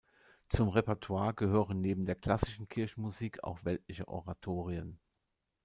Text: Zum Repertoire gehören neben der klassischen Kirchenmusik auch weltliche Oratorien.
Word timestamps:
Zum 0.49 0.69
Repertoire 0.69 1.31
gehören 1.35 1.79
neben 1.79 2.07
der 2.07 2.15
klassischen 2.15 2.67
Kirchenmusik 2.67 3.43
auch 3.43 3.63
weltliche 3.65 4.07
Oratorien. 4.07 4.99